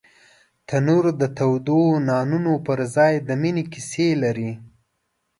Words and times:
تنور 0.67 1.05
د 1.21 1.23
تودو 1.37 1.81
نانو 2.07 2.53
پر 2.65 2.79
ځای 2.95 3.13
د 3.27 3.29
مینې 3.41 3.63
کیسې 3.73 4.09
لري 4.23 4.51